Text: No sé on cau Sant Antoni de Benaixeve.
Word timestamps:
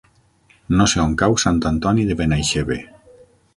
No 0.79 0.87
sé 0.93 1.01
on 1.03 1.13
cau 1.23 1.37
Sant 1.45 1.61
Antoni 1.73 2.09
de 2.09 2.17
Benaixeve. 2.25 2.79